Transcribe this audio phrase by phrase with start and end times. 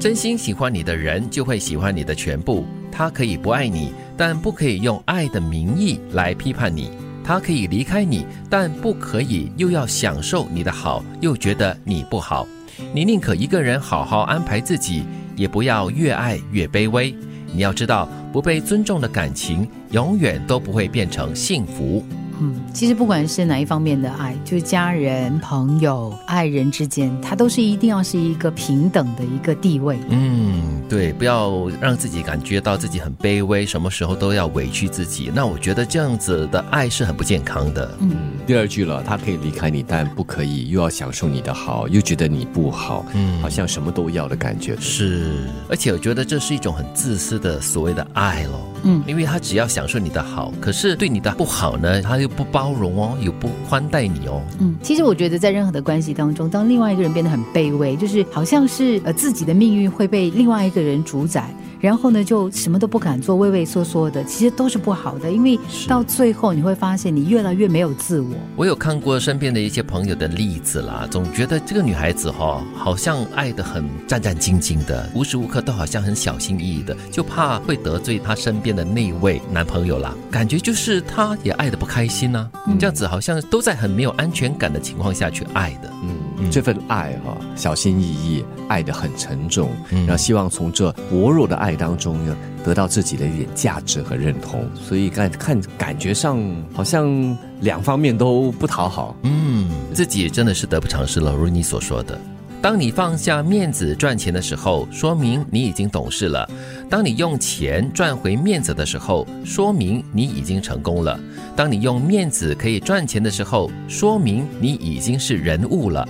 [0.00, 2.64] 真心喜欢你的人就会喜欢你的全部。
[2.90, 6.90] 他可以不爱你，但不可以用爱的名义来批判你。
[7.22, 12.48] 他可以离开你，但不可以又要享受你的好，又觉得你不好。
[12.94, 15.04] 你宁可一个人好好安排自己，
[15.36, 17.14] 也不要越爱越卑微。
[17.52, 22.02] 你要知道，不被尊重的感情永远都不会变成幸福。
[22.40, 29.98] 嗯，其实不管是哪一方面的爱，就是家人、朋友、爱人之间，它都是一定要是一个平等的一个地位。
[30.08, 35.30] 嗯，对，不要让自己感觉到自己很卑微，什么时候都要委屈自己。
[35.34, 37.94] 那我觉得这样子的爱是很不健康的。
[38.00, 38.10] 嗯，
[38.46, 44.74] 第二句了，他可以离开你，但不可以又要享受你的好，又觉得你不好，嗯，好像什么都要的感觉。
[44.80, 45.32] 是，
[45.68, 48.66] 而且我觉得这是一种很自私的所谓的爱咯。
[48.82, 54.42] 嗯，因为他只要享受你的好，可是对你的不好呢，他又不包容哦，又不宽待你哦。
[54.58, 61.48] 嗯，其实我觉得在任何的关系当中，当另外一个人变得很卑微，就是好像是呃自己的命运会被另外一个人主宰。
[61.80, 68.28] 然后呢，就什么都不敢做，畏畏缩缩的，其实都是不好的，因为到最后你会发现你越来越没有自我。
[68.54, 80.14] 我有看过身边的一些朋友的例子啦，总觉得这个女孩子哈，好像爱的很战战兢兢的，无时无刻都好像很小心翼翼的，就怕会得罪她身边的那位男朋友啦。
[80.30, 85.90] 感觉就是她也爱的不开心呐，这样子好像都在很没有安全感的情况下去爱的。
[86.02, 86.10] 嗯，
[86.48, 91.70] 这份爱哈，小心翼翼，爱的很沉重，嗯然后希望从这薄弱的爱。
[91.80, 96.38] 当中呢得到自己的一点价值和认同，所以看看感觉上
[96.74, 101.32] 好像两方面都不讨好，嗯，自己真的是得不偿失了。
[101.32, 102.20] 如你所说的，
[102.62, 106.46] 当你放下面子赚钱的时候，说明你已经懂事了；
[106.90, 111.18] 当你用钱赚回面子的时候，说明你已经成功了；
[111.56, 116.06] 当你用面子可以赚钱的时候，说明你已经是人物了。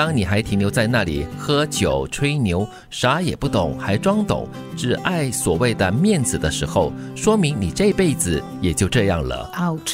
[0.00, 9.50] 当你还停留在那里喝酒吹牛，啥也不懂还装懂，只爱所谓的面子的时候，说明你这辈子也就这样了。
[9.60, 9.90] out，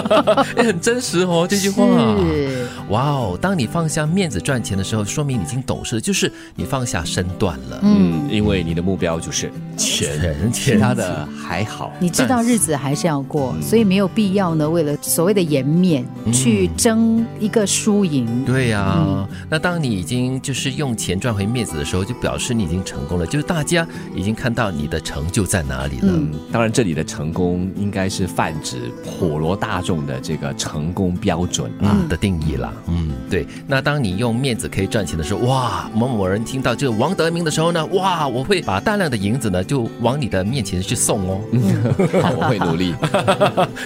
[0.56, 1.84] 很真实哦，这句话。
[1.84, 2.66] 是。
[2.88, 7.80] 哇哦，当你放下面子赚钱的时候，说明你已经懂事，就是你放下身段了。
[7.82, 11.92] 嗯，因为你的目标就是钱，其他的还好。
[11.98, 18.42] 你知道日子还是要过，所以没有必要呢，为了所谓的颜面去争一个输赢。
[18.46, 19.28] 对呀。
[19.50, 26.12] 那当你已经就是用钱赚回面子的时候，就表示你已经成功了，就是大家已经看到你的成就在哪里了。
[26.12, 32.72] 嗯，当然这里的成功应该是泛指普罗大众的这个成功标准啊的定义啦。
[32.86, 33.44] 嗯，对。
[33.66, 41.40] 那当你用面子可以赚钱的时候，哇，某某人听到这个王德明的时候呢，哇，我会把大量的银子呢就往你的面前去送哦。
[42.22, 42.94] 好，我会努力。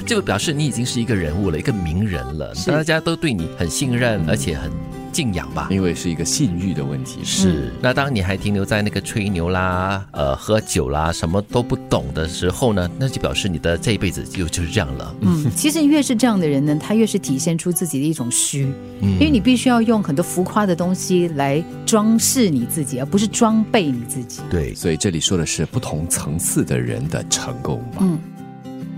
[0.04, 4.70] 就 表示你已经是一个人物了，一个名人了，大家都对你很信任，而且很。
[5.14, 7.20] 敬仰吧，因为是一个信誉的问题。
[7.22, 15.14] 是，那当你还停留在那个吹牛啦、呃喝酒啦、什么都不懂的时候呢，那就表示你的这一辈子就就是这样了。
[15.20, 24.40] 嗯，其实越是这样的人呢，他越是体现出自己的一种虚，因为你必须要用很多浮夸的东西来装饰你自己，而不是装备你自己。
[24.50, 27.98] 对，所以这里说的是不同层次的人的成功嘛。
[28.00, 28.18] 嗯，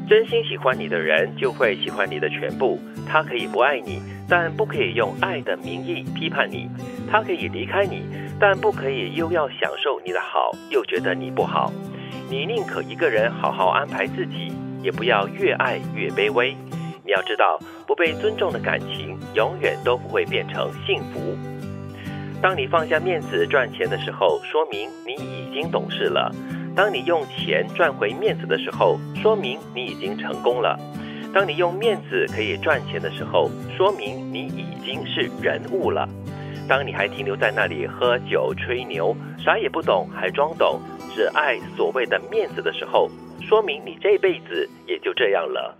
[0.08, 2.78] 真心喜欢你的人就会喜欢你的全部，
[3.08, 4.00] 他可以不爱你。
[4.28, 6.68] 但不可以用爱的名义批判你，
[7.08, 8.02] 他可以离开你，
[8.40, 11.72] 但不可以又要享受你的好，又觉得你不好。
[12.28, 14.52] 你宁可一个人好好安排自己，
[14.82, 16.56] 也不要越爱越卑微。
[17.04, 17.56] 你要知道，
[17.86, 21.55] 不被尊重的感情永远都不会变成幸福。
[22.46, 26.30] 当你放下面子赚钱的时候，说明你已经懂事了；
[26.76, 30.78] 当你用钱赚回面子的时候，说明你已经成功了。
[31.34, 36.08] 当你用面子可以赚钱的时候，说明你已经是人物了。
[36.68, 39.12] 当你还停留在那里喝酒吹牛，
[39.44, 40.80] 啥也不懂还装懂，
[41.16, 43.10] 只爱所谓的面子的时候，
[43.42, 45.76] 说明你这辈子也就这样了。